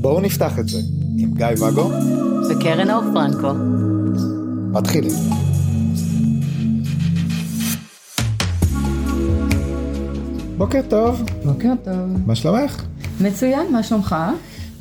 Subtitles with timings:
[0.00, 0.78] בואו נפתח את זה
[1.18, 1.90] עם גיא ואגו
[2.50, 3.52] וקרן אור פרנקו.
[4.72, 5.12] מתחילים.
[10.56, 12.26] בוקר טוב, בוקר טוב.
[12.26, 12.84] מה שלומך?
[13.20, 14.16] מצוין, מה שלומך?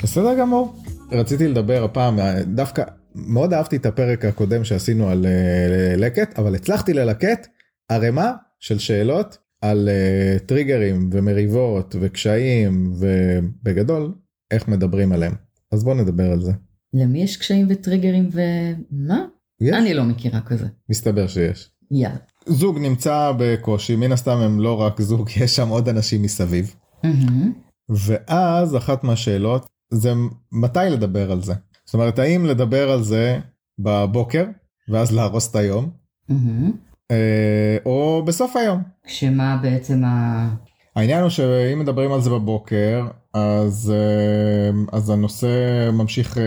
[0.04, 0.76] בסדר גמור.
[1.12, 2.84] רציתי לדבר הפעם, דווקא
[3.16, 7.48] מאוד אהבתי את הפרק הקודם שעשינו על אה, לקט, אבל הצלחתי ללקט
[7.90, 14.14] ערימה של שאלות על uh, טריגרים ומריבות וקשיים ובגדול
[14.52, 15.34] איך מדברים עליהם.
[15.72, 16.52] אז בוא נדבר על זה.
[16.94, 19.26] למי יש קשיים וטריגרים ומה?
[19.62, 19.76] יש?
[19.76, 20.68] אני לא מכירה כזה.
[20.90, 21.72] מסתבר שיש.
[21.92, 22.18] יאללה.
[22.46, 26.76] זוג נמצא בקושי, מן הסתם הם לא רק זוג, יש שם עוד אנשים מסביב.
[27.04, 27.54] מהמם.
[27.90, 30.14] ואז אחת מהשאלות זה
[30.52, 31.54] מתי לדבר על זה.
[31.86, 33.40] זאת אומרת, האם לדבר על זה
[33.80, 34.46] בבוקר
[34.90, 35.90] ואז להרוס את היום,
[36.30, 36.72] מהמם.
[37.12, 38.82] אה, או בסוף היום.
[39.06, 40.48] כשמה בעצם ה...
[40.96, 46.44] העניין הוא שאם מדברים על זה בבוקר, אז, אה, אז הנושא ממשיך אה,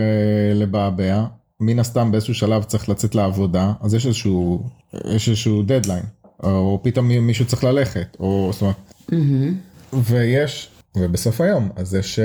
[0.55, 1.25] לבעבע.
[1.59, 4.63] מן הסתם באיזשהו שלב צריך לצאת לעבודה, אז יש איזשהו,
[5.15, 6.03] יש איזשהו דדליין,
[6.43, 8.75] או פתאום מישהו צריך ללכת, או זאת אומרת,
[9.11, 9.57] מהמם.
[9.93, 12.19] ויש, ובסוף היום, אז יש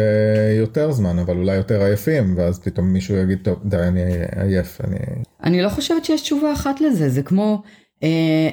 [0.59, 4.03] יותר זמן, אבל אולי יותר עייפים, ואז פתאום מישהו יגיד, טוב, די, אני
[4.37, 4.97] עייף, אני...
[5.45, 7.63] אני לא חושבת שיש תשובה אחת לזה, זה כמו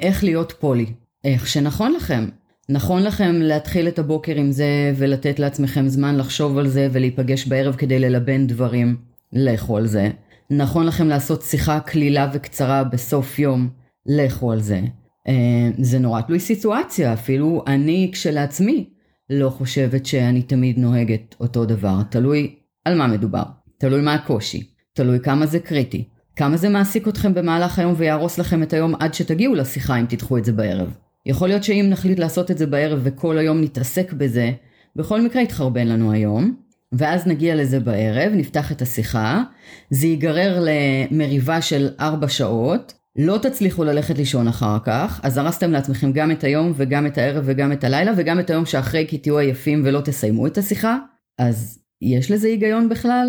[0.01, 0.85] איך להיות פולי.
[1.23, 2.25] איך שנכון לכם.
[2.69, 7.75] נכון לכם להתחיל את הבוקר עם זה ולתת לעצמכם זמן לחשוב על זה ולהיפגש בערב
[7.75, 8.97] כדי ללבן דברים,
[9.33, 10.09] לכו על זה.
[10.49, 13.69] נכון לכם לעשות שיחה קלילה וקצרה בסוף יום,
[14.05, 14.81] לכו על זה.
[15.27, 18.89] אה, זה נורא תלוי סיטואציה, אפילו אני כשלעצמי
[19.29, 23.43] לא חושבת שאני תמיד נוהגת אותו דבר, תלוי על מה מדובר,
[23.77, 28.63] תלוי מה הקושי, תלוי כמה זה קריטי, כמה זה מעסיק אתכם במהלך היום ויהרוס לכם
[28.63, 30.97] את היום עד שתגיעו לשיחה אם תדחו את זה בערב.
[31.25, 34.51] יכול להיות שאם נחליט לעשות את זה בערב וכל היום נתעסק בזה,
[34.95, 36.55] בכל מקרה יתחרבן לנו היום,
[36.91, 39.43] ואז נגיע לזה בערב, נפתח את השיחה,
[39.89, 46.11] זה ייגרר למריבה של ארבע שעות, לא תצליחו ללכת לישון אחר כך, אז הרסתם לעצמכם
[46.11, 49.37] גם את היום וגם את הערב וגם את הלילה וגם את היום שאחרי כי תהיו
[49.37, 50.97] עייפים ולא תסיימו את השיחה,
[51.39, 53.27] אז יש לזה היגיון בכלל?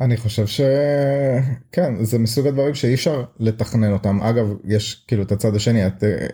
[0.00, 4.22] אני חושב שכן, זה מסוג הדברים שאי אפשר לתכנן אותם.
[4.22, 6.26] אגב, יש כאילו את הצד השני, את, אה,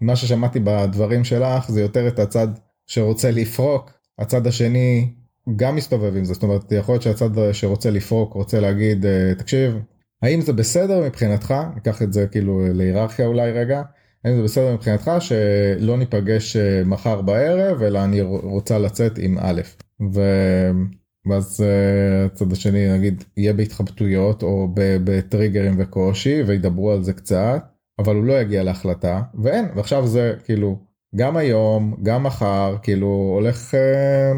[0.00, 2.48] מה ששמעתי בדברים שלך זה יותר את הצד
[2.86, 5.12] שרוצה לפרוק, הצד השני
[5.56, 9.78] גם מסתובב עם זה, זאת אומרת, יכול להיות שהצד שרוצה לפרוק רוצה להגיד, אה, תקשיב,
[10.22, 13.82] האם זה בסדר מבחינתך, ניקח את זה כאילו להיררכיה אולי רגע,
[14.24, 19.60] האם זה בסדר מבחינתך שלא ניפגש אה, מחר בערב, אלא אני רוצה לצאת עם א',
[20.14, 20.20] ו...
[21.26, 24.68] ואז אה, הצד השני נגיד יהיה בהתחבטויות או
[25.04, 27.64] בטריגרים וקושי וידברו על זה קצת
[27.98, 30.78] אבל הוא לא יגיע להחלטה ואין ועכשיו זה כאילו
[31.16, 34.32] גם היום גם מחר כאילו הולך אה,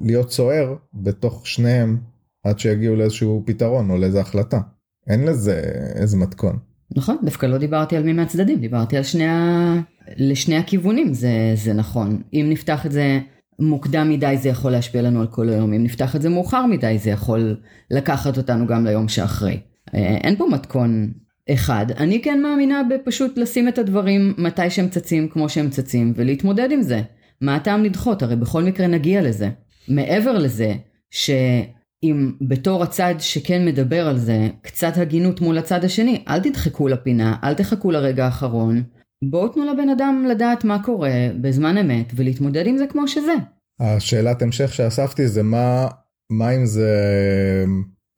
[0.00, 1.98] להיות סוער בתוך שניהם
[2.44, 4.60] עד שיגיעו לאיזשהו פתרון או לאיזה החלטה
[5.08, 5.62] אין לזה
[5.94, 6.58] איזה מתכון.
[6.96, 9.74] נכון, דווקא לא דיברתי על מי מהצדדים, דיברתי על שני ה...
[10.16, 12.22] לשני הכיוונים זה, זה נכון.
[12.32, 13.18] אם נפתח את זה
[13.58, 16.98] מוקדם מדי זה יכול להשפיע לנו על כל היום, אם נפתח את זה מאוחר מדי
[16.98, 17.56] זה יכול
[17.90, 19.60] לקחת אותנו גם ליום שאחרי.
[19.94, 21.12] אה, אין פה מתכון
[21.50, 26.68] אחד, אני כן מאמינה בפשוט לשים את הדברים מתי שהם צצים כמו שהם צצים ולהתמודד
[26.72, 27.02] עם זה.
[27.40, 28.22] מה הטעם לדחות?
[28.22, 29.50] הרי בכל מקרה נגיע לזה.
[29.88, 30.74] מעבר לזה,
[31.10, 37.36] שאם בתור הצד שכן מדבר על זה, קצת הגינות מול הצד השני, אל תדחקו לפינה,
[37.44, 38.82] אל תחכו לרגע האחרון,
[39.24, 43.34] בואו תנו לבן אדם לדעת מה קורה בזמן אמת ולהתמודד עם זה כמו שזה.
[43.80, 45.88] השאלת המשך שאספתי זה מה
[46.30, 46.94] מה אם זה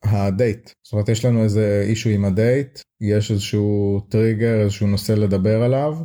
[0.03, 5.63] הדייט זאת אומרת יש לנו איזה issue עם הדייט יש איזשהו טריגר איזשהו נושא לדבר
[5.63, 5.95] עליו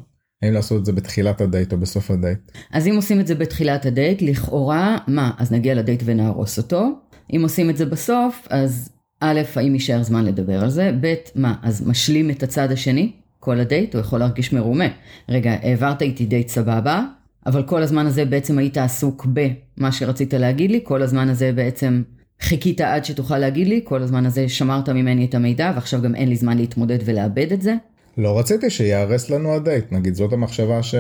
[0.45, 2.53] האם לעשות את זה בתחילת הדייט או בסוף הדייט.
[2.73, 6.89] אז אם עושים את זה בתחילת הדייט, לכאורה, מה, אז נגיע לדייט ונהרוס אותו.
[7.37, 8.91] אם עושים את זה בסוף, אז
[9.21, 13.13] א', האם יישאר זמן לדבר על זה, ב', מה, אז משלים את הצד השני,
[13.45, 14.85] כל הדייט, הוא יכול להרגיש מרומה.
[15.29, 17.05] רגע, העברת איתי דייט סבבה,
[17.47, 22.03] אבל כל הזמן הזה בעצם היית עסוק במה שרצית להגיד לי, כל הזמן הזה בעצם
[22.41, 26.29] חיכית עד שתוכל להגיד לי, כל הזמן הזה שמרת ממני את המידע, ועכשיו גם אין
[26.29, 27.75] לי זמן להתמודד ולאבד את זה.
[28.19, 30.95] לא רציתי שיהרס לנו הדייט נגיד זאת המחשבה ש...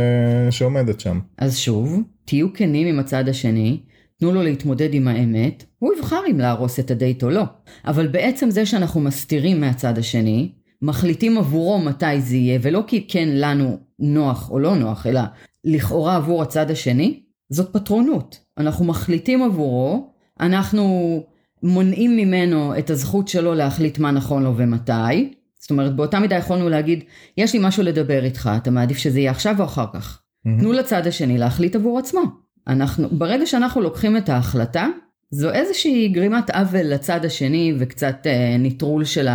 [0.50, 1.18] שעומדת שם.
[1.38, 3.80] אז שוב, תהיו כנים עם הצד השני,
[4.20, 7.44] תנו לו להתמודד עם האמת, הוא יבחר אם להרוס את הדייט או לא.
[7.86, 10.52] אבל בעצם זה שאנחנו מסתירים מהצד השני,
[10.84, 15.20] מחליטים עבורו מתי זה יהיה, ולא כי כן לנו נוח או לא נוח, אלא
[15.64, 17.20] לכאורה עבור הצד השני,
[17.50, 18.38] זאת פטרונות.
[18.58, 20.10] אנחנו מחליטים עבורו,
[20.40, 21.22] אנחנו
[21.62, 25.34] מונעים ממנו את הזכות שלו להחליט מה נכון לו ומתי.
[25.58, 27.04] זאת אומרת, באותה מידה יכולנו להגיד,
[27.36, 30.20] יש לי משהו לדבר איתך, אתה מעדיף שזה יהיה עכשיו או אחר כך?
[30.58, 32.22] תנו לצד השני להחליט עבור עצמו.
[32.68, 34.86] אנחנו, ברגע שאנחנו לוקחים את ההחלטה,
[35.30, 39.28] זו איזושהי גרימת עוול לצד השני וקצת אה, ניטרול של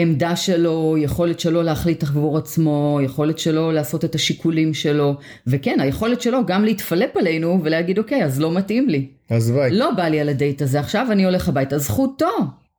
[0.00, 5.16] העמדה שלו, יכולת שלו להחליט עבור עצמו, יכולת שלו לעשות את השיקולים שלו,
[5.46, 9.06] וכן, היכולת שלו גם להתפלפף עלינו ולהגיד אוקיי, אז לא מתאים לי.
[9.30, 9.70] אז ביי.
[9.70, 12.26] לא בא לי על הדייט הזה עכשיו, אני הולך הביתה, זכותו.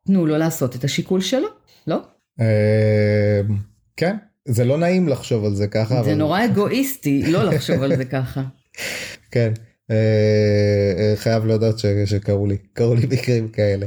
[0.08, 1.48] תנו לו לעשות את השיקול שלו,
[1.88, 1.98] לא?
[2.40, 3.42] אה,
[3.98, 4.16] כן,
[4.48, 6.04] זה לא נעים לחשוב על זה ככה.
[6.04, 8.44] זה נורא אגואיסטי לא לחשוב על זה ככה.
[9.32, 9.54] כן.
[9.92, 9.96] אה,
[10.98, 13.86] אה, חייב להודות שקרו לי, קרו לי מקרים כאלה.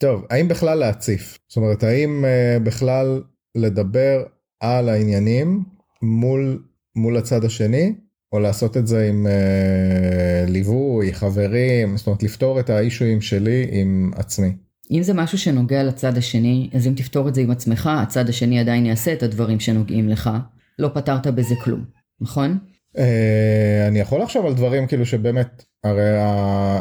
[0.00, 1.38] טוב, האם בכלל להציף?
[1.48, 3.22] זאת אומרת, האם אה, בכלל
[3.54, 4.22] לדבר
[4.60, 5.64] על העניינים
[6.02, 6.62] מול,
[6.96, 7.94] מול הצד השני,
[8.32, 14.10] או לעשות את זה עם אה, ליווי, חברים, זאת אומרת, לפתור את האישויים שלי עם
[14.16, 14.52] עצמי.
[14.90, 18.60] אם זה משהו שנוגע לצד השני, אז אם תפתור את זה עם עצמך, הצד השני
[18.60, 20.30] עדיין יעשה את הדברים שנוגעים לך.
[20.78, 21.84] לא פתרת בזה כלום,
[22.20, 22.58] נכון?
[22.98, 26.16] אה, אני יכול לחשוב על דברים כאילו שבאמת, הרי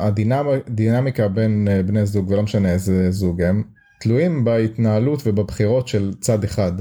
[0.01, 3.63] הדינמיקה בין אה, בני זוג, ולא משנה איזה זוג הם,
[4.01, 6.72] תלויים בהתנהלות ובבחירות של צד אחד.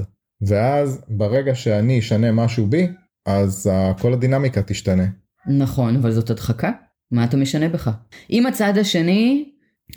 [0.41, 2.87] ואז ברגע שאני אשנה משהו בי,
[3.25, 3.71] אז
[4.01, 5.05] כל הדינמיקה תשתנה.
[5.47, 6.71] נכון, אבל זאת הדחקה.
[7.11, 7.91] מה אתה משנה בך?
[8.31, 9.51] אם הצד השני,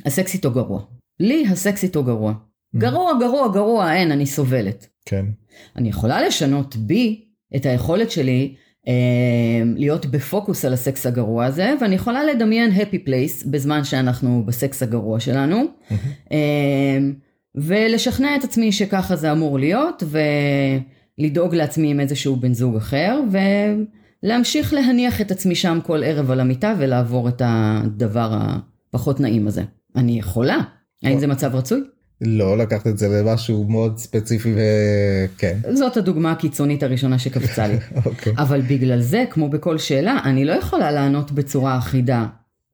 [0.07, 0.83] הסקס איתו גרוע.
[1.21, 2.35] לי הסקס איתו גרוע.
[2.77, 4.87] גרוע, גרוע, גרוע, אין, אני סובלת.
[5.07, 5.27] כן.
[5.77, 7.25] אני יכולה לשנות בי
[7.57, 8.55] את היכולת שלי
[9.77, 15.21] להיות בפוקוס על הסקס הגרוע הזה, ואני יכולה לדמיין happy place בזמן שאנחנו בסקס הגרוע
[15.21, 15.65] שלנו,
[16.33, 16.99] אה,
[17.55, 20.03] ולשכנע את עצמי שככה זה אמור להיות,
[21.19, 23.21] ולדאוג לעצמי עם איזשהו בן זוג אחר,
[24.23, 29.63] ולהמשיך להניח את עצמי שם כל ערב על המיטה ולעבור את הדבר הפחות נעים הזה.
[29.97, 30.59] אני יכולה.
[31.05, 31.81] האם זה מצב רצוי?
[32.23, 35.59] לא לקחת את זה למשהו מאוד ספציפי וכן.
[35.73, 37.77] זאת הדוגמה הקיצונית הראשונה שקפצה לי.
[38.07, 38.33] אוקיי.
[38.39, 42.27] אבל בגלל זה, כמו בכל שאלה, אני לא יכולה לענות בצורה אחידה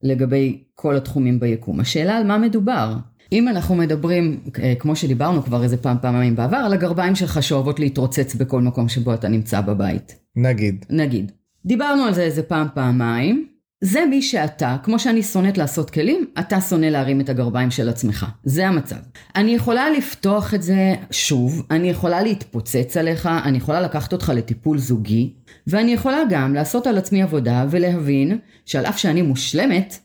[0.03, 1.79] לגבי כל התחומים ביקום.
[1.79, 2.95] השאלה על מה מדובר.
[3.31, 7.79] אם אנחנו מדברים, אה, כמו שדיברנו כבר איזה פעם פעמיים בעבר, על הגרביים שלך שאוהבות
[7.79, 10.15] להתרוצץ בכל מקום שבו אתה נמצא בבית.
[10.35, 10.85] נגיד.
[10.89, 11.31] נגיד.
[11.65, 13.48] דיברנו על זה איזה פעם פעמיים.
[13.81, 18.25] זה מי שאתה, כמו שאני שונאת לעשות כלים, אתה שונא להרים את הגרביים של עצמך.
[18.43, 18.95] זה המצב.
[19.35, 24.77] אני יכולה לפתוח את זה שוב, אני יכולה להתפוצץ עליך, אני יכולה לקחת אותך לטיפול
[24.77, 25.33] זוגי,
[25.67, 29.99] ואני יכולה גם לעשות על עצמי עבודה ולהבין שעל אף שאני מושלמת.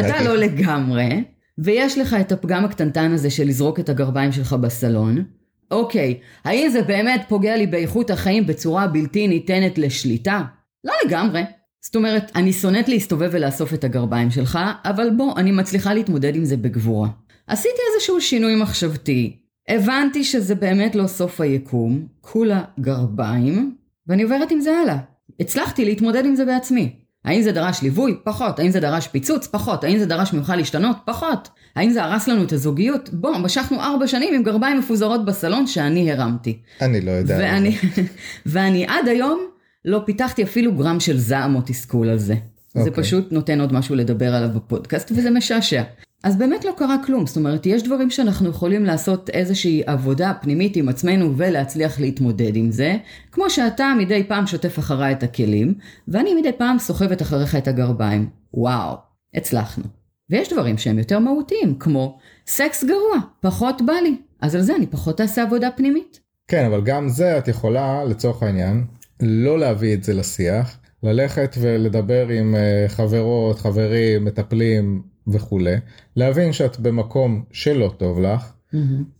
[0.00, 0.22] אתה.
[0.24, 1.24] לא לגמרי,
[1.58, 5.24] ויש לך את הפגם הקטנטן הזה של לזרוק את הגרביים שלך בסלון.
[5.70, 10.42] אוקיי, האם זה באמת פוגע לי באיכות החיים בצורה בלתי ניתנת לשליטה?
[10.84, 11.42] לא לגמרי.
[11.86, 16.44] זאת אומרת, אני שונאת להסתובב ולאסוף את הגרביים שלך, אבל בוא, אני מצליחה להתמודד עם
[16.44, 17.08] זה בגבורה.
[17.46, 19.36] עשיתי איזשהו שינוי מחשבתי,
[19.68, 23.74] הבנתי שזה באמת לא סוף היקום, כולה גרביים,
[24.06, 24.96] ואני עוברת עם זה הלאה.
[25.40, 26.92] הצלחתי להתמודד עם זה בעצמי.
[27.24, 28.16] האם זה דרש ליווי?
[28.24, 28.58] פחות.
[28.58, 29.46] האם זה דרש פיצוץ?
[29.46, 29.84] פחות.
[29.84, 30.96] האם זה דרש ממך להשתנות?
[31.04, 31.48] פחות.
[31.76, 33.10] האם זה הרס לנו את הזוגיות?
[33.12, 36.58] בוא, משכנו ארבע שנים עם גרביים מפוזרות בסלון שאני הרמתי.
[36.80, 37.36] אני לא יודע.
[37.40, 37.76] ואני,
[38.46, 39.55] ואני עד היום
[39.86, 42.34] לא פיתחתי אפילו גרם של זעם או תסכול על זה.
[42.74, 43.04] זה אוקיי.
[43.04, 45.82] פשוט נותן עוד משהו לדבר עליו בפודקאסט וזה משעשע.
[46.22, 50.76] אז באמת לא קרה כלום, זאת אומרת, יש דברים שאנחנו יכולים לעשות איזושהי עבודה פנימית
[50.76, 52.96] עם עצמנו ולהצליח להתמודד עם זה,
[53.32, 55.74] כמו שאתה מדי פעם שוטף אחריי את הכלים,
[56.08, 58.28] ואני מדי פעם סוחבת אחריך את הגרביים.
[58.54, 58.96] וואו,
[59.34, 59.84] הצלחנו.
[60.30, 64.86] ויש דברים שהם יותר מהותיים, כמו סקס גרוע, פחות בא לי, אז על זה אני
[64.86, 66.20] פחות אעשה עבודה פנימית.
[66.48, 68.84] כן, אבל גם זה את יכולה, לצורך העניין,
[69.20, 75.74] לא להביא את זה לשיח, ללכת ולדבר עם אה, חברות, חברים, מטפלים וכולי,
[76.16, 78.52] להבין שאת במקום שלא טוב לך,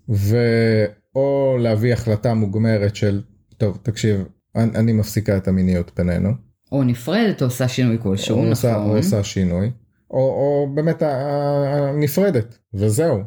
[0.08, 3.22] ואו להביא החלטה מוגמרת של,
[3.58, 4.24] טוב, תקשיב,
[4.56, 6.30] אני, אני מפסיקה את המיניות בינינו,
[6.72, 8.48] או נפרדת או עושה שינוי כלשהו, נכון.
[8.50, 9.70] עושה, או עושה שינוי,
[10.10, 11.02] או, או באמת
[11.98, 13.18] נפרדת, וזהו.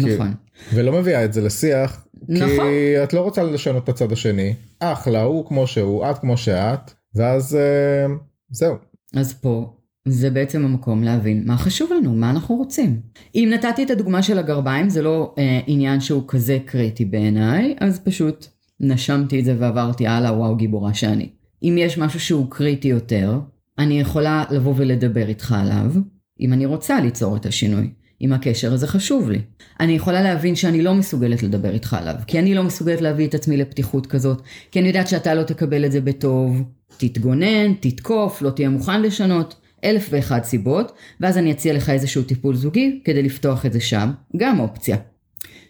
[0.00, 0.34] כי- נכון.
[0.74, 2.48] ולא מביאה את זה לשיח, נכון.
[2.48, 6.90] כי את לא רוצה לשנות את הצד השני, אחלה, הוא כמו שהוא, את כמו שאת,
[7.14, 8.14] ואז אה,
[8.50, 8.74] זהו.
[9.16, 9.74] אז פה
[10.08, 13.00] זה בעצם המקום להבין מה חשוב לנו, מה אנחנו רוצים.
[13.34, 18.00] אם נתתי את הדוגמה של הגרביים, זה לא אה, עניין שהוא כזה קריטי בעיניי, אז
[18.04, 18.46] פשוט
[18.80, 21.28] נשמתי את זה ועברתי הלאה, וואו גיבורה שאני.
[21.62, 23.38] אם יש משהו שהוא קריטי יותר,
[23.78, 25.92] אני יכולה לבוא ולדבר איתך עליו,
[26.40, 27.90] אם אני רוצה ליצור את השינוי.
[28.24, 29.40] אם הקשר הזה חשוב לי.
[29.80, 33.34] אני יכולה להבין שאני לא מסוגלת לדבר איתך עליו, כי אני לא מסוגלת להביא את
[33.34, 36.62] עצמי לפתיחות כזאת, כי אני יודעת שאתה לא תקבל את זה בטוב,
[36.96, 39.54] תתגונן, תתקוף, לא תהיה מוכן לשנות,
[39.84, 44.10] אלף ואחת סיבות, ואז אני אציע לך איזשהו טיפול זוגי כדי לפתוח את זה שם,
[44.36, 44.96] גם אופציה.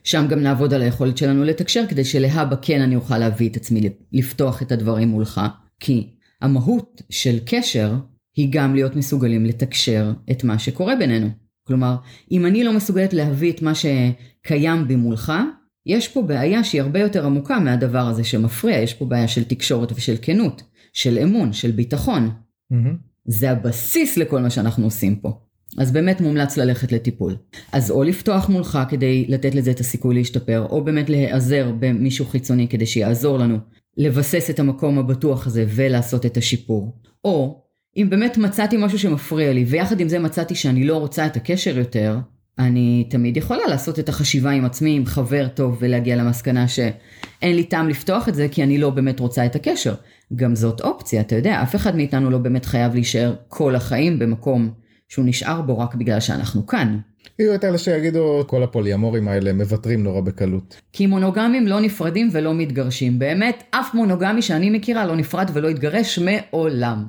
[0.05, 3.91] שם גם נעבוד על היכולת שלנו לתקשר כדי שלהבא כן אני אוכל להביא את עצמי
[4.13, 5.41] לפתוח את הדברים מולך,
[5.81, 6.09] כי
[6.43, 7.95] המהות של קשר
[8.37, 11.44] היא גם להיות מסוגלים לתקשר את מה שקורה בינינו.
[11.67, 11.97] כלומר,
[12.31, 15.33] אם אני לא מסוגלת להביא את מה שקיים במולך,
[15.87, 19.93] יש פה בעיה שהיא הרבה יותר עמוקה מהדבר הזה שמפריע, יש פה בעיה של תקשורת
[19.93, 22.31] ושל כנות, של אמון, של ביטחון.
[22.71, 22.97] מהמם.
[23.27, 25.39] זה הבסיס לכל מה שאנחנו עושים פה.
[25.79, 27.37] אז באמת מומלץ ללכת לטיפול.
[27.73, 32.69] אז או לפתוח מולך כדי לתת לזה את הסיכוי להשתפר, או באמת להיעזר במישהו חיצוני
[32.69, 33.59] כדי שיעזור לנו
[33.97, 37.01] לבסס את המקום הבטוח הזה ולעשות את השיפור.
[37.25, 37.64] או
[37.97, 41.79] אם באמת מצאתי משהו שמפריע לי, ויחד עם זה מצאתי שאני לא רוצה את הקשר
[41.79, 42.19] יותר,
[42.59, 47.65] אני תמיד יכולה לעשות את החשיבה עם עצמי, עם חבר טוב, ולהגיע למסקנה שאין לי
[47.65, 49.95] טעם לפתוח את זה, כי אני לא באמת רוצה את הקשר.
[50.37, 54.71] גם זאת אופציה, אתה יודע, אף אחד מאיתנו לא באמת חייב להישאר כל החיים במקום
[55.09, 56.99] שהוא נשאר בו רק בגלל שאנחנו כאן.
[57.39, 60.81] יהיו את אלה שיגידו כל הפוליאמורים האלה מוותרים נורא בקלות.
[60.93, 63.19] כי מונוגמים לא נפרדים ולא מתגרשים.
[63.19, 67.05] באמת, אף מונוגמי שאני מכירה לא נפרד ולא התגרש מעולם.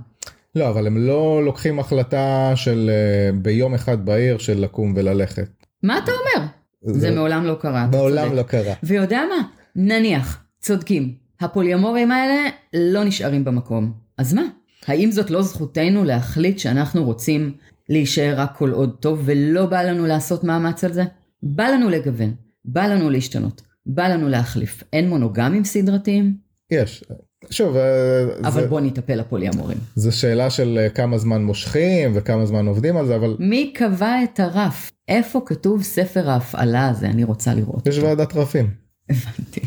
[0.55, 5.49] לא, אבל הם לא לוקחים החלטה של אה, ביום אחד בעיר של לקום וללכת.
[5.83, 6.47] מה אתה אומר?
[6.81, 7.87] זה מעולם לא קרה.
[7.87, 8.33] מעולם.
[8.33, 8.73] לא קרה.
[8.83, 9.47] ויודע מה?
[9.75, 11.15] נניח, צודקים.
[11.39, 13.93] הפוליומורים האלה לא נשארים במקום.
[14.17, 14.43] אז מה?
[14.87, 17.53] האם זאת לא זכותנו להחליט שאנחנו רוצים
[17.89, 21.03] להישאר רק כל עוד טוב ולא בא לנו לעשות מאמץ על זה?
[21.43, 22.33] בא לנו לגוון,
[22.65, 24.83] בא לנו להשתנות, בא לנו להחליף.
[24.93, 26.37] אין מונוגמים סדרתיים?
[26.71, 27.03] יש.
[27.49, 29.77] שוב, אה, אבל זה, בוא נטפל לפוליומורים.
[29.95, 34.15] זה שאלה של אה, כמה זמן מושכים וכמה זמן עובדים על זה, אבל מי קבע
[34.23, 34.91] את הרף?
[35.07, 37.05] איפה כתוב ספר ההפעלה הזה?
[37.07, 37.87] אני רוצה לראות.
[37.87, 38.07] יש אותו.
[38.07, 38.69] ועדת רפים.
[39.09, 39.61] הבנתי.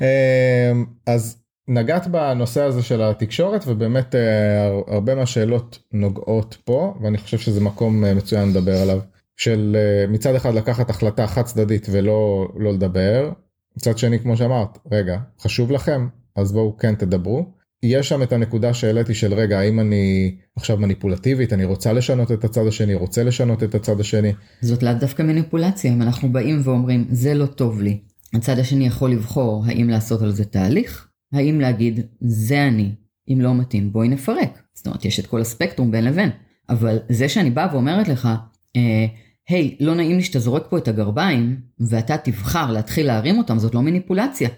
[0.00, 1.36] אמ, אז
[1.68, 4.20] נגעת בנושא הזה של התקשורת ובאמת אה,
[4.66, 8.98] הר- הרבה מהשאלות נוגעות פה ואני חושב שזה מקום מצוין לדבר עליו
[9.36, 9.76] של
[10.08, 13.30] מצד אחד לקחת החלטה חד צדדית ולא לא לדבר
[13.76, 17.46] מצד שני כמו שאמרת רגע חשוב לכם אז בואו כן תדברו.
[17.82, 22.44] יש שם את הנקודה שהעליתי של רגע האם אני עכשיו מניפולטיבית אני רוצה לשנות את
[22.44, 27.06] הצד השני רוצה לשנות את הצד השני זאת לאו דווקא מניפולציה, אם אנחנו באים ואומרים,
[27.10, 27.98] זה לא טוב לי.
[28.34, 32.90] הצד השני יכול לבחור האם לעשות על זה תהליך, האם להגיד, זה אני,
[33.28, 34.62] אם לא מתאים, בואי נפרק.
[34.74, 36.30] זאת אומרת, יש את כל הספקטרום בין לבין.
[36.68, 38.28] אבל זה שאני באה ואומרת לך,
[38.76, 39.06] אה,
[39.48, 43.74] היי, לא נעים לי שאתה זורק פה את הגרביים, ואתה תבחר להתחיל להרים אותם, זאת
[43.74, 44.48] לא מניפולציה.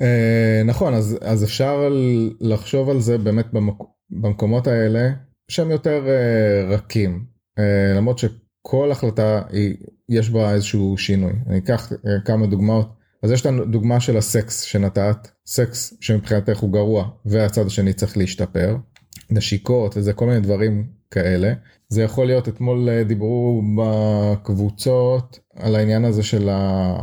[0.00, 1.88] אה, נכון אז אז אפשר
[2.40, 3.78] לחשוב על זה באמת במק...
[4.10, 5.10] במקומות האלה
[5.48, 7.24] שהם יותר אה, רכים.
[7.58, 9.76] אה, למרות שכל החלטה היא
[10.08, 11.32] יש בה איזשהו שינוי.
[11.46, 12.88] אני אקח אה, כמה דוגמאות.
[13.22, 18.76] אז יש לנו דוגמה של הסקס שנתת סקס שמבחינתך הוא גרוע והצד השני צריך להשתפר.
[19.30, 21.52] נשיקות וזה כל מיני דברים כאלה.
[21.88, 26.94] זה יכול להיות אתמול דיברו בקבוצות על העניין הזה של ה...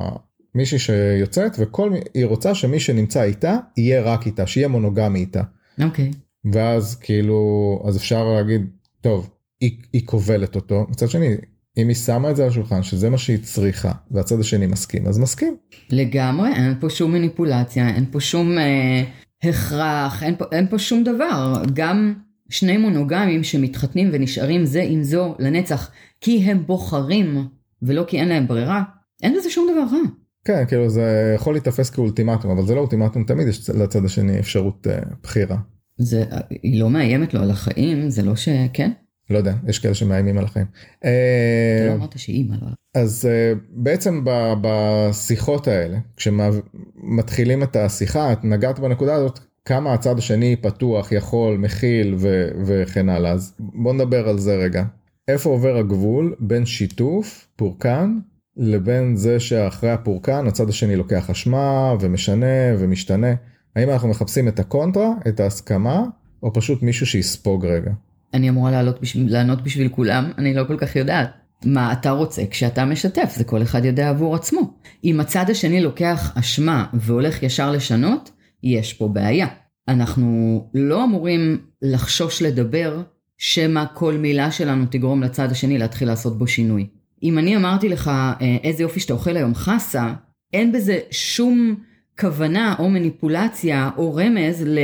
[0.55, 5.41] מישהי שיוצאת וכל מי- היא רוצה שמי שנמצא איתה יהיה רק איתה שיהיה מונוגמי איתה
[5.83, 6.11] אוקיי.
[6.51, 7.39] ואז כאילו
[7.87, 8.61] אז אפשר להגיד
[9.01, 9.29] טוב
[9.61, 11.35] היא, היא כובלת אותו מצד שני
[11.77, 15.19] אם היא שמה את זה על השולחן שזה מה שהיא צריכה והצד השני מסכים אז
[15.19, 15.55] מסכים
[15.89, 19.03] לגמרי, אין פה שום מניפולציה, אין פה שום אה,
[19.43, 21.61] הכרח, אין פה, אין פה שום דבר.
[21.73, 22.13] גם
[22.49, 25.91] שני מונוגמים שמתחתנים ונשארים זה עם זו לנצח,
[26.21, 27.47] כי הם בוחרים
[27.81, 28.83] ולא כי אין להם ברירה,
[29.23, 30.01] אין בזה שום דבר רע.
[30.45, 34.87] כן כאילו זה יכול להיתפס כאולטימטום אבל זה לא אולטימטום תמיד יש לצד השני אפשרות
[34.87, 35.57] uh, בחירה
[35.97, 38.49] זה, היא לא מאיימת לו על החיים, זה לא ש...
[38.73, 38.91] כן?
[39.29, 40.65] לא יודע יש כאלה שמאיימים על החיים.
[40.99, 42.67] אתה אה, לא אמרת שהיא אימא לא.
[43.01, 50.17] אז uh, בעצם ב- בשיחות האלה כשמתחילים את השיחה את נגעת בנקודה הזאת כמה הצד
[50.17, 54.83] השני פתוח יכול מכיל ו- וכן הלאה אז בוא נדבר על זה רגע.
[55.27, 58.17] איפה עובר הגבול בין שיתוף פורקן
[58.57, 63.33] לבין זה שאחרי הפורקן הצד השני לוקח אשמה ומשנה ומשתנה
[63.75, 66.03] האם אנחנו מחפשים את הקונטרה את ההסכמה
[66.43, 67.91] או פשוט מישהו שיספוג רגע.
[68.33, 71.29] אני אמורה לעלות בשביל, לענות בשביל כולם, אני לא כל כך יודעת.
[71.65, 74.73] מה אתה רוצה כשאתה משתף, זה כל אחד יודע עבור עצמו.
[75.03, 78.31] אם הצד השני לוקח אשמה והולך ישר לשנות,
[78.63, 79.47] יש פה בעיה.
[79.87, 83.01] אנחנו לא אמורים לחשוש לדבר,
[83.37, 86.87] שמא כל מילה שלנו תגרום לצד השני להתחיל לעשות בו שינוי.
[87.23, 90.13] אם אני אמרתי לך, "אה, איזה יופי שאתה אוכל היום חסה,
[90.53, 91.75] אין בזה שום
[92.19, 94.79] כוונה או מניפולציה או רמז ל...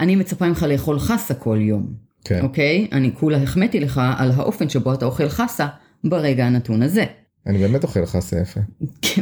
[0.00, 1.92] אני מצפה ממך לאכול חסה כל יום.
[2.24, 2.40] כן.
[2.42, 2.88] אוקיי?
[2.92, 5.66] אני כולה החמאתי לך על האופן שבו אתה אוכל חסה
[6.04, 7.04] ברגע הנתון הזה.
[7.46, 8.60] אני באמת אוכל חסה יפה.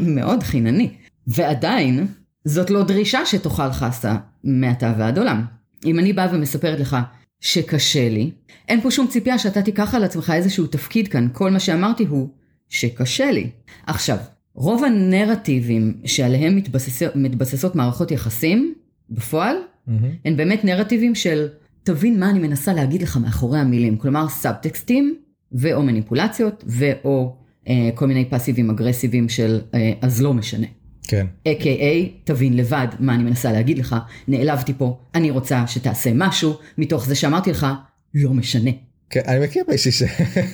[0.01, 0.91] מאוד חינני.
[1.27, 2.07] ועדיין,
[2.45, 5.45] זאת לא דרישה שתאכל חסה מעתה ועד עולם.
[5.85, 6.97] אם אני באה ומספרת לך
[7.41, 8.31] שקשה לי,
[8.69, 11.29] אין פה שום ציפייה שאתה תיקח על עצמך איזשהו תפקיד כאן.
[11.33, 12.29] כל מה שאמרתי הוא
[12.69, 13.51] שקשה לי.
[13.87, 14.17] עכשיו,
[14.55, 18.75] רוב הנרטיבים שעליהם מתבסס, מתבססות מערכות יחסים,
[19.11, 19.57] בפועל,
[19.87, 20.09] מהמם.
[20.25, 21.49] הן באמת נרטיבים של
[21.83, 23.97] תבין מה אני מנסה להגיד לך מאחורי המילים.
[23.97, 25.17] כלומר, סאבטקסטים
[25.53, 27.37] ואו מניפולציות ואו
[27.69, 30.67] אה, כל מיני פאסיבים אגרסיביים של אה, אז לא משנה.
[31.03, 31.27] כן.
[31.49, 32.25] A.K.A.
[32.25, 33.97] תבין לבד מה אני מנסה להגיד לך,
[34.29, 37.67] נעלבתי פה, אני רוצה שתעשה משהו, מתוך זה שאמרתי לך,
[38.15, 38.71] לא משנה.
[39.11, 40.03] כן, אני מכיר מישהי ש...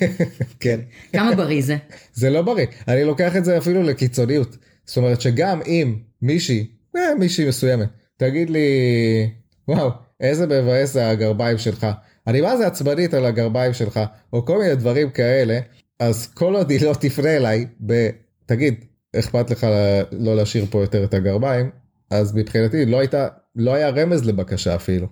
[0.59, 0.79] כן.
[1.13, 1.77] כמה בריא זה?
[2.13, 4.57] זה לא בריא, אני לוקח את זה אפילו לקיצוניות.
[4.85, 8.67] זאת אומרת שגם אם מישהי, אה, מישהי מסוימת, תגיד לי,
[9.67, 11.87] וואו, איזה מבאס הגרביים שלך,
[12.27, 13.99] אני מה זה עצבנית על הגרביים שלך,
[14.33, 15.59] או כל מיני דברים כאלה,
[15.99, 18.09] אז כל עוד היא לא תפנה אליי, ב...
[18.45, 18.85] תגיד,
[19.19, 19.67] אכפת לך
[20.11, 21.69] לא להשאיר פה יותר את הגרביים,
[22.09, 25.07] אז מבחינתי לא הייתה, לא היה רמז לבקשה אפילו.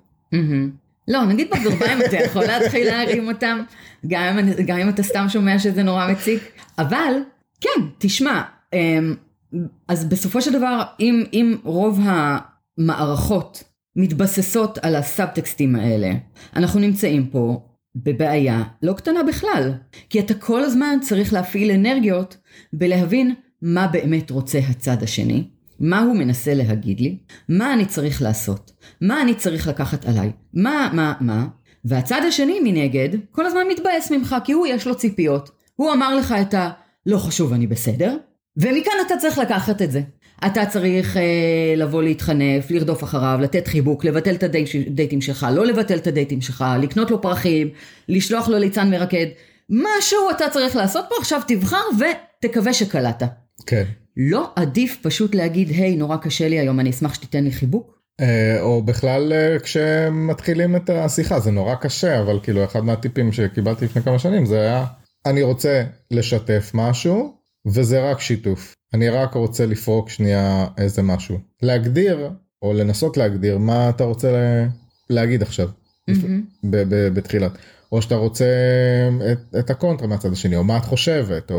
[1.08, 3.62] לא, נגיד בגרביים אתה יכול להתחיל להרים אותם,
[4.08, 6.44] גם גם אם אתה סתם שומע שזה נורא מציק,
[6.78, 7.14] אבל
[7.62, 8.42] כן, תשמע,
[8.74, 9.16] אמ,
[9.88, 12.00] אז בסופו של דבר, אם, אם רוב
[12.78, 13.64] המערכות
[13.96, 16.12] מתבססות על הסאבטקסטים האלה,
[16.56, 17.62] אנחנו נמצאים פה
[17.96, 19.74] בבעיה לא קטנה בכלל,
[20.10, 22.38] כי אתה כל הזמן צריך להפעיל אנרגיות
[22.74, 25.48] בלהבין מה באמת רוצה הצד השני,
[25.82, 27.18] מה הוא מנסה להגיד לי,
[27.50, 28.72] מה אני צריך לעשות,
[29.02, 31.48] מה אני צריך לקחת עליי, מה, מה, מה,
[31.86, 36.36] והצד השני מנגד כל הזמן מתבאס ממך כי הוא יש לו ציפיות, הוא אמר לך
[36.42, 36.70] את ה
[37.06, 38.18] לא חשוב אני בסדר,
[38.58, 40.02] ומכאן אתה צריך לקחת את זה.
[40.46, 45.98] אתה צריך אה, לבוא להתחנף, לרדוף אחריו, לתת חיבוק, לבטל את הדייטים שלך, לא לבטל
[45.98, 47.70] את הדייטים שלך, לקנות לו פרחים,
[48.10, 49.26] לשלוח לו ליצן מרקד.
[49.70, 53.24] משהו אתה צריך לעשות פה, עכשיו תבחר ותקווה שקלעת.
[53.66, 53.84] כן.
[54.30, 58.02] לא עדיף פשוט להגיד, היי, נורא קשה לי היום, אני אשמח שתיתן לי חיבוק?
[58.22, 63.86] אה, או בכלל אה, כשמתחילים את השיחה, זה נורא קשה, אבל כאילו אחד מהטיפים שקיבלתי
[63.86, 64.86] לפני כמה שנים זה היה,
[65.26, 67.34] אני רוצה לשתף משהו,
[67.66, 68.76] וזה רק שיתוף.
[68.94, 71.38] אני רק רוצה לפרוק שנייה איזה משהו.
[71.62, 72.30] להגדיר,
[72.62, 74.64] או לנסות להגדיר, מה אתה רוצה
[75.10, 75.70] להגיד עכשיו,
[76.10, 76.66] mm-hmm.
[77.14, 77.52] בתחילת.
[77.92, 78.46] או שאתה רוצה
[79.32, 81.58] את, את הקונטרה מהצד השני, או מה את חושבת, או...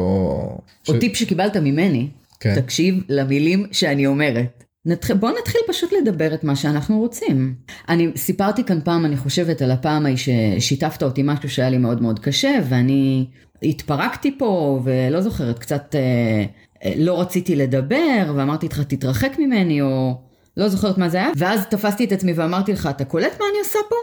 [0.88, 1.00] או ש...
[1.00, 2.08] טיפ שקיבלת ממני,
[2.42, 2.54] כן.
[2.60, 4.64] תקשיב למילים שאני אומרת.
[4.86, 5.10] נת...
[5.10, 7.54] בוא נתחיל פשוט לדבר את מה שאנחנו רוצים.
[7.88, 12.02] אני סיפרתי כאן פעם, אני חושבת, על הפעם ההיא ששיתפת אותי משהו שהיה לי מאוד
[12.02, 13.26] מאוד קשה, ואני
[13.62, 16.44] התפרקתי פה, ולא זוכרת, קצת אה,
[16.84, 20.14] אה, לא רציתי לדבר, ואמרתי לך, תתרחק ממני, או
[20.56, 23.58] לא זוכרת מה זה היה, ואז תפסתי את עצמי ואמרתי לך, אתה קולט מה אני
[23.58, 23.96] עושה פה?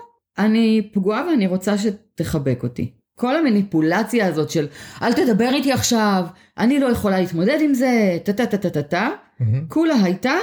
[0.44, 2.99] אני פגועה ואני רוצה שתחבק אותי.
[3.20, 4.68] כל המניפולציה הזאת של
[5.02, 6.26] אל תדבר איתי עכשיו,
[6.58, 9.10] אני לא יכולה להתמודד עם זה, טה טה טה טה טה טה,
[9.68, 10.34] כולה הייתה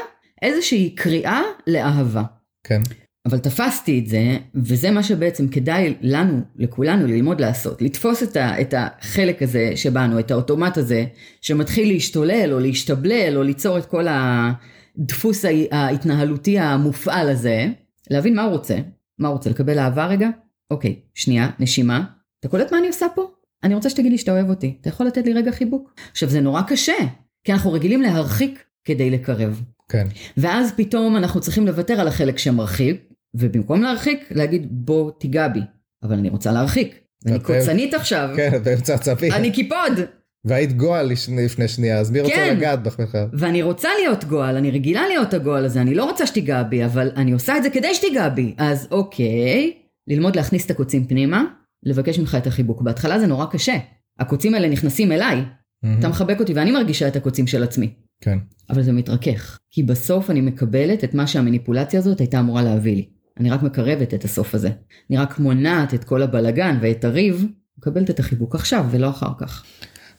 [0.42, 2.22] איזושהי קריאה לאהבה.
[2.64, 2.80] כן.
[3.26, 7.82] אבל תפסתי את זה, וזה מה שבעצם כדאי לנו, לכולנו, ללמוד לעשות.
[7.82, 11.04] לתפוס את, ה, את החלק הזה שבנו, את האוטומט הזה,
[11.40, 17.66] שמתחיל להשתולל או להשתבלל או ליצור את כל הדפוס ההתנהלותי המופעל הזה,
[18.10, 18.76] להבין מה הוא רוצה,
[19.18, 20.28] מה הוא רוצה, לקבל אהבה רגע?
[20.70, 22.15] אוקיי, שנייה, נשימה.
[22.40, 23.31] אתה קולט מה אני עושה פה?
[23.64, 24.77] אני רוצה שתגיד לי שאתה אוהב אותי.
[24.81, 25.94] אתה יכול לתת לי רגע חיבוק?
[26.11, 26.96] עכשיו, זה נורא קשה,
[27.44, 29.62] כי אנחנו רגילים להרחיק כדי לקרב.
[29.88, 30.07] כן.
[30.37, 35.61] ואז פתאום אנחנו צריכים לוותר על החלק שמרחיק, ובמקום להרחיק, להגיד בוא תיגע בי.
[36.03, 36.99] אבל אני רוצה להרחיק.
[37.27, 38.29] אני קוצנית עכשיו.
[38.37, 39.33] כן, באמצע הצפי.
[39.33, 40.01] אני קיפוד.
[40.44, 41.12] והיית גועל
[41.44, 42.57] לפני שנייה, אז מי רוצה כן.
[42.57, 43.27] לגעת בך בכלל?
[43.33, 47.11] ואני רוצה להיות גועל, אני רגילה להיות הגועל הזה, אני לא רוצה שתיגע בי, אבל
[47.16, 48.55] אני עושה את זה כדי שתיגע בי.
[48.59, 49.72] אז אוקיי,
[50.09, 51.44] ללמוד להכניס את הקוצים פנימה,
[51.82, 52.82] לבקש ממך את החיבוק.
[52.82, 53.76] בהתחלה זה נורא קשה.
[54.18, 55.40] הקוצים האלה נכנסים אליי.
[55.40, 55.88] Mm-hmm.
[55.98, 57.94] אתה מחבק אותי ואני מרגישה את הקוצים של עצמי.
[58.20, 58.38] כן.
[58.70, 59.58] אבל זה מתרכך.
[59.70, 63.08] כי בסוף אני מקבלת את מה שהמניפולציה הזאת הייתה אמורה להביא לי.
[63.40, 64.70] אני רק מקרבת את הסוף הזה.
[65.10, 67.46] אני רק מונעת את כל הבלגן ואת הריב,
[67.78, 69.64] מקבלת את החיבוק עכשיו ולא אחר כך.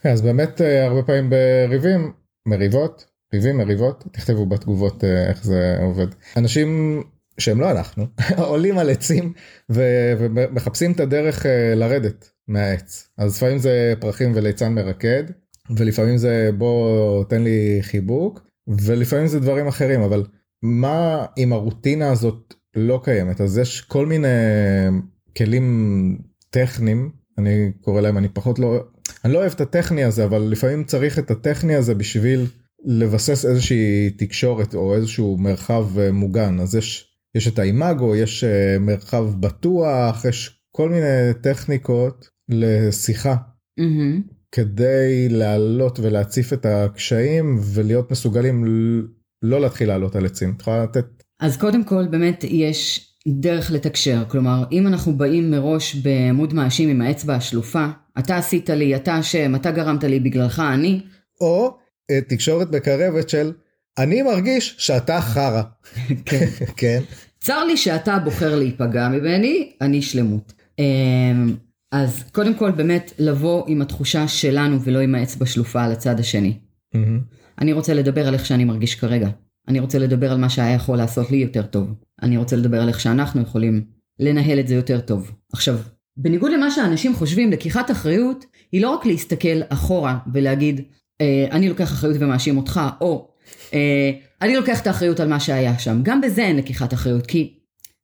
[0.02, 2.12] כן, אז באמת אה, הרבה פעמים בריבים,
[2.48, 6.08] מריבות, ריבים, מריבות, תכתבו בתגובות אה, איך זה עובד.
[6.38, 7.02] אנשים
[7.40, 9.34] שהם לא אנחנו, עולים על עצים
[9.72, 13.10] ו- ומחפשים את הדרך אה, לרדת מהעץ.
[13.18, 15.24] אז לפעמים זה פרחים וליצן מרקד,
[15.70, 20.24] ולפעמים זה בוא תן לי חיבוק, ולפעמים זה דברים אחרים, אבל
[20.64, 24.28] מה אם הרוטינה הזאת לא קיימת, אז יש כל מיני
[25.38, 26.18] כלים
[26.50, 28.84] טכניים, אני קורא להם, אני פחות לא,
[29.26, 32.46] אני לא אוהב את הטכני הזה, אבל לפעמים צריך את הטכני הזה בשביל
[32.86, 36.60] לבסס איזושהי תקשורת או איזשהו מרחב אה, מוגן.
[36.60, 37.07] אז יש,
[37.38, 43.36] יש את האימאגו, יש אה, מרחב בטוח, יש כל מיני טכניקות לשיחה.
[43.80, 44.34] Mm-hmm.
[44.52, 48.64] כדי להעלות ולהציף את הקשיים ולהיות מסוגלים
[49.42, 50.54] לא להתחיל לעלות על עצים.
[50.56, 51.06] את יכולה לתת?
[51.40, 57.02] אז קודם כל באמת יש דרך לתקשר, כלומר אם אנחנו באים מראש בעמוד מאשים עם
[57.02, 57.86] האצבע השלופה,
[58.20, 61.02] אתה עשית לי, אתה אשם, אתה גרמת לי בגללך אני.
[61.42, 61.78] או
[62.28, 63.52] תקשורת מקרבת של
[63.98, 65.62] אני מרגיש שאתה חרא.
[66.26, 66.46] כן.
[66.78, 67.02] כן.
[67.40, 70.54] צר לי שאתה בוחר להיפגע ממני, אני שלמות.
[70.80, 71.56] אמ,
[71.92, 76.54] אז קודם כל באמת לבוא עם התחושה שלנו ולא עם האצבע שלופה על הצד השני.
[76.94, 77.20] מהמם.
[77.62, 79.30] אני רוצה לדבר על איך שאני מרגיש כרגע.
[79.68, 81.94] אני רוצה לדבר על מה שהיה יכול לעשות לי יותר טוב.
[82.22, 83.84] אני רוצה לדבר על איך שאנחנו יכולים
[84.20, 85.32] לנהל את זה יותר טוב.
[85.54, 85.78] עכשיו,
[86.18, 90.82] בניגוד למה שאנשים חושבים, לקיחת אחריות היא לא רק להסתכל אחורה ולהגיד,
[91.22, 93.30] אה, אני לוקח אחריות ומאשים אותך, או
[94.42, 96.00] אני לוקח את האחריות על מה שהיה שם.
[96.04, 97.54] גם בזה אין לקיחת אחריות, כי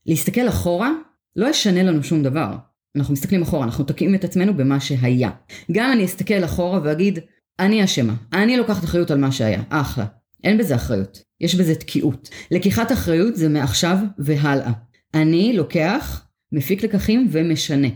[0.05, 0.91] להסתכל אחורה
[1.35, 2.55] לא ישנה לנו שום דבר.
[2.95, 5.29] אנחנו מסתכלים אחורה, אנחנו תוקעים את עצמנו במה שהיה.
[5.71, 7.19] גם אני אסתכל אחורה ואגיד,
[7.59, 10.05] אני אשמה, אני לוקחת אחריות על מה שהיה, אחלה.
[10.43, 12.29] אין בזה אחריות, יש בזה תקיעות.
[12.51, 14.71] לקיחת אחריות זה מעכשיו והלאה.
[15.13, 17.87] אני לוקח, מפיק לקחים ומשנה.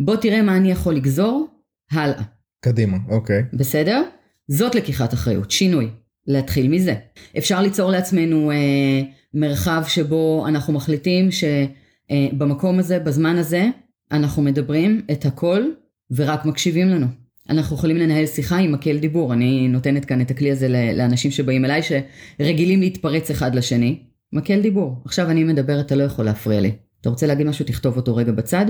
[0.00, 1.48] בוא תראה מה אני יכול לגזור,
[1.90, 2.22] הלאה.
[2.64, 3.42] קדימה, אוקיי.
[3.52, 4.02] בסדר?
[4.48, 5.90] זאת לקיחת אחריות, שינוי.
[6.26, 6.94] להתחיל מזה.
[7.38, 8.56] אפשר ליצור לעצמנו אה,
[9.34, 13.68] מרחב שבו אנחנו מחליטים שבמקום הזה, בזמן הזה,
[14.12, 15.62] אנחנו מדברים את הכל
[16.10, 17.06] ורק מקשיבים לנו.
[17.50, 19.32] אנחנו יכולים לנהל שיחה עם מקל דיבור.
[19.32, 23.98] אני נותנת כאן את הכלי הזה לאנשים שבאים אליי שרגילים להתפרץ אחד לשני.
[24.32, 25.02] מקל דיבור.
[25.04, 26.72] עכשיו אני מדברת, אתה לא יכול להפריע לי.
[27.00, 28.66] אתה רוצה להגיד משהו, תכתוב אותו רגע בצד,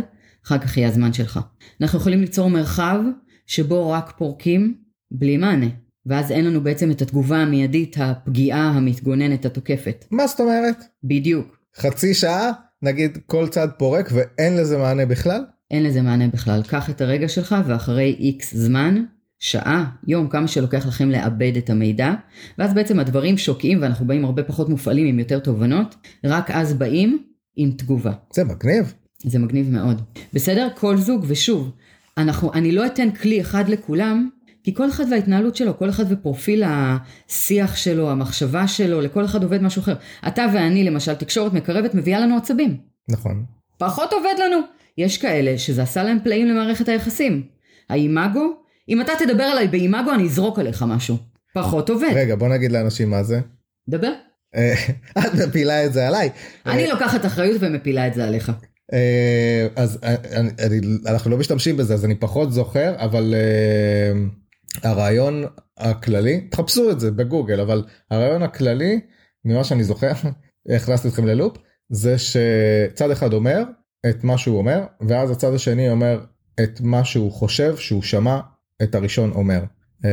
[0.47, 1.41] אחר כך יהיה הזמן שלך.
[1.81, 3.01] אנחנו יכולים ליצור מרחב
[3.47, 4.75] שבו רק פורקים
[5.11, 5.67] בלי מענה.
[6.07, 10.05] ואז אין לנו בעצם את התגובה המיידית, הפגיעה המתגוננת, התוקפת.
[10.11, 10.85] מה זאת אומרת?
[11.05, 11.57] בדיוק.
[11.77, 12.51] חצי שעה,
[12.83, 15.45] נגיד כל צד פורק ואין לזה מענה בכלל?
[15.71, 16.63] אין לזה מענה בכלל.
[16.63, 19.05] קח את הרגע שלך ואחרי איקס זמן,
[19.39, 22.13] שעה, יום, כמה שלוקח לכם לעבד את המידע,
[22.59, 27.25] ואז בעצם הדברים שוקעים ואנחנו באים הרבה פחות מופעלים עם יותר תובנות, רק אז באים
[27.57, 28.13] עם תגובה.
[28.35, 28.95] זה מגניב.
[29.25, 30.03] זה מגניב מאוד.
[30.33, 30.69] בסדר?
[30.75, 31.71] כל זוג, ושוב,
[32.19, 34.29] אנחנו, אני לא אתן כלי אחד לכולם,
[34.65, 39.63] כי כל אחד וההתנהלות שלו, כל אחד ופרופיל השיח שלו, המחשבה שלו, לכל אחד עובד
[39.63, 39.95] משהו אחר.
[40.29, 42.77] אתה ואני, למשל, תקשורת מקרבת מביאה לנו עצבים.
[43.09, 43.45] נכון.
[43.79, 44.57] פחות עובד לנו.
[44.99, 47.43] יש כאלה שזה עשה להם פלאים למערכת היחסים.
[47.91, 48.53] האימאגו,
[48.89, 51.17] אם אתה תדבר עליי באימאגו אני אזרוק עליך משהו.
[51.55, 52.13] פחות עובד.
[52.15, 53.41] רגע, בוא נגיד לאנשים מה זה.
[53.89, 54.13] דבר.
[54.57, 54.75] אה,
[55.27, 56.31] את מפילה את זה עליי.
[56.67, 58.53] אני לוקחת אחריות ומפילה את זה עליך.
[58.93, 64.44] אה, אז אה, אני, אני, אנחנו לא משתמשים בזה אז אני פחות זוכר אבל uh,
[64.83, 65.45] הרעיון
[65.79, 69.01] הכללי תחפשו את זה בגוגל אבל הרעיון הכללי
[69.45, 70.13] ממה שאני זוכר
[70.77, 71.57] הכנסתי אתכם ללופ
[71.89, 73.63] זה שצד אחד אומר
[74.11, 76.25] את מה שהוא אומר ואז הצד השני אומר
[76.63, 78.41] את מה שהוא חושב שהוא שמע
[78.83, 79.63] את הראשון אומר.
[80.03, 80.07] uh,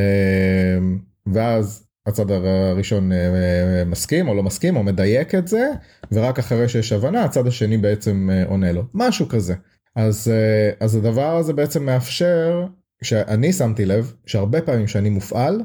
[1.33, 5.71] ואז הצד הראשון אה, מסכים או לא מסכים או מדייק את זה
[6.11, 8.83] ורק אחרי שיש הבנה הצד השני בעצם אה, עונה לו.
[8.93, 9.55] משהו כזה.
[9.95, 12.65] אז אה, אז הדבר הזה בעצם מאפשר
[13.03, 15.61] שאני שמתי לב שהרבה פעמים שאני מופעל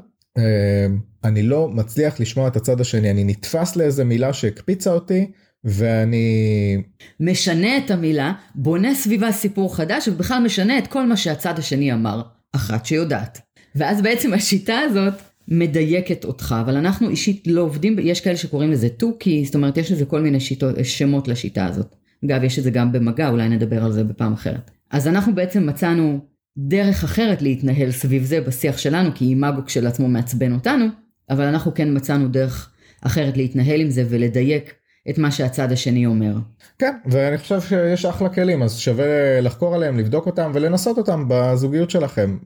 [1.25, 5.27] אני לא מצליח לשמוע את הצד השני אני נתפס לאיזה מילה שהקפיצה אותי
[5.65, 6.83] ואני
[7.21, 12.23] משנה את המילה, בונה סביבה סיפור חדש ובכלל משנה את כל מה שהצד השני אמר,
[12.53, 13.41] אחת שיודעת.
[13.75, 15.15] ואז בעצם השיטה הזאת
[15.49, 19.93] מדייקת אותך, אבל אנחנו אישית לא עובדים, יש כאלה שקוראים לזה תוכי, זאת אומרת יש
[19.93, 21.97] לזה כל מיני שיטות, שמות לשיטה הזאת.
[22.25, 24.71] אגב, יש את זה גם במגע, אולי נדבר על זה בפעם אחרת.
[24.91, 26.21] אז אנחנו בעצם מצאנו
[26.59, 30.87] דרך אחרת להתנהל סביב זה בשיח שלנו, כי אימאגו כשלעצמו מעצבן אותנו,
[31.31, 32.71] אבל אנחנו כן מצאנו דרך
[33.03, 34.75] אחרת להתנהל עם זה ולדייק
[35.11, 36.35] את מה שהצד השני אומר.
[36.79, 41.91] כן ואני חושב שיש אחלה כלים אז שווה לחקור עליהם לבדוק אותם ולנסות אותם בזוגיות
[41.91, 42.37] שלכם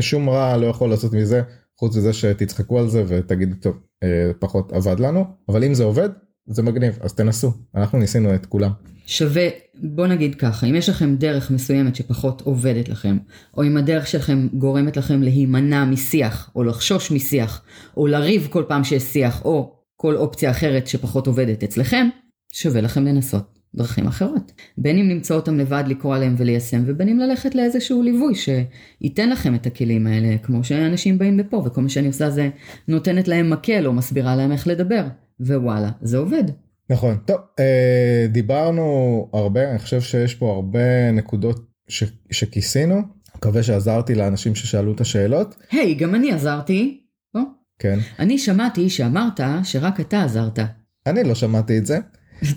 [0.00, 1.42] שום רע לא יכול לעשות מזה
[1.78, 6.08] חוץ מזה שתצחקו על זה ותגידו טוב אה, פחות עבד לנו אבל אם זה עובד
[6.46, 8.70] זה מגניב אז תנסו אנחנו ניסינו את כולם.
[9.10, 13.18] שווה בוא נגיד ככה אם יש לכם דרך מסוימת שפחות עובדת לכם
[13.56, 17.62] או אם הדרך שלכם גורמת לכם להימנע משיח או לחשוש משיח
[17.96, 22.08] או לריב כל פעם שיש שיח או כל אופציה אחרת שפחות עובדת אצלכם
[22.52, 23.58] שווה לכם לנסות.
[23.74, 24.52] דרכים אחרות.
[24.78, 29.54] בין אם למצוא אותם לבד, לקרוא עליהם וליישם, ובין אם ללכת לאיזשהו ליווי שייתן לכם
[29.54, 32.50] את הכלים האלה, כמו שאנשים באים לפה, וכל מה שאני עושה זה
[32.88, 35.04] נותנת להם מקל או מסבירה להם איך לדבר,
[35.40, 36.44] ווואלה, זה עובד.
[36.90, 43.02] נכון, טוב, אה, דיברנו הרבה, אני חושב שיש פה הרבה נקודות ש, שכיסינו,
[43.36, 45.56] מקווה שעזרתי לאנשים ששאלו את השאלות.
[45.70, 47.00] היי, hey, גם אני עזרתי.
[47.34, 47.40] או?
[47.78, 47.98] כן.
[48.18, 50.58] אני שמעתי שאמרת שרק אתה עזרת.
[51.06, 51.98] אני לא שמעתי את זה.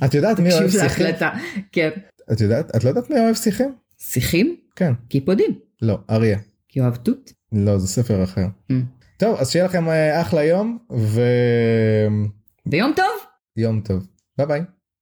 [0.06, 1.06] את יודעת מי אוהב שיחים?
[1.72, 1.89] כן.
[2.32, 2.76] את יודעת?
[2.76, 3.74] את לא יודעת מי אוהב שיחים?
[3.98, 4.56] שיחים?
[4.76, 4.93] כן.
[5.10, 5.60] קיפודים.
[5.82, 6.39] לא, אריה.
[6.69, 7.32] כי אוהב תות?
[7.52, 8.46] לא, זה ספר אחר.
[8.72, 8.74] Mm.
[9.17, 11.22] טוב, אז שיהיה לכם אה, אחלה יום ו...
[12.65, 13.06] ביום טוב.
[13.58, 14.12] יום טוב.
[14.38, 14.83] ביי ביי.